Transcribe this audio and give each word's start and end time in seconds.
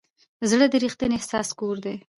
زړه 0.49 0.65
د 0.69 0.75
ریښتیني 0.83 1.15
احساس 1.17 1.47
کور 1.59 1.75
دی. 1.85 1.95